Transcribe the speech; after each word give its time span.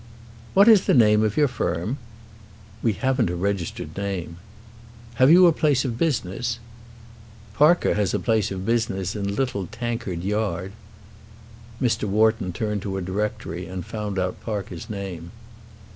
"What 0.55 0.67
is 0.67 0.87
the 0.87 0.95
name 0.95 1.23
of 1.23 1.37
your 1.37 1.47
firm?" 1.47 1.99
"We 2.81 2.93
haven't 2.93 3.29
a 3.29 3.35
registered 3.35 3.95
name." 3.95 4.37
"Have 5.21 5.29
you 5.29 5.45
a 5.45 5.51
place 5.51 5.85
of 5.85 5.99
business?" 5.99 6.57
"Parker 7.53 7.93
has 7.93 8.11
a 8.11 8.19
place 8.19 8.49
of 8.49 8.65
business 8.65 9.15
in 9.15 9.35
Little 9.35 9.67
Tankard 9.67 10.23
Yard." 10.23 10.71
Mr. 11.79 12.05
Wharton 12.05 12.51
turned 12.51 12.81
to 12.81 12.97
a 12.97 13.01
directory 13.03 13.67
and 13.67 13.85
found 13.85 14.17
out 14.17 14.41
Parker's 14.41 14.89
name. 14.89 15.29